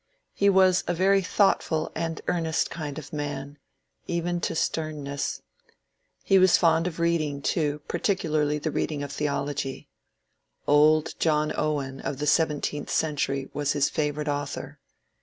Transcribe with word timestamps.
He 0.33 0.49
was 0.49 0.83
a 0.87 0.95
very 0.95 1.21
thoughtful 1.21 1.91
and 1.93 2.21
earnest 2.27 2.71
kind 2.71 2.97
of 2.97 3.13
man, 3.13 3.59
even 4.07 4.41
to 4.41 4.55
sternness. 4.55 5.43
He 6.23 6.39
was 6.39 6.57
fond 6.57 6.87
of 6.87 6.99
read 6.99 7.21
ing, 7.21 7.43
too, 7.43 7.83
particularly 7.87 8.57
the 8.57 8.71
reading 8.71 9.03
of 9.03 9.11
theology. 9.11 9.89
Old 10.65 11.13
John 11.19 11.53
Owen, 11.55 11.99
of 11.99 12.17
the 12.17 12.25
seventeenth 12.25 12.89
century, 12.89 13.51
was 13.53 13.73
his 13.73 13.91
favourite 13.91 14.27
author. 14.27 14.79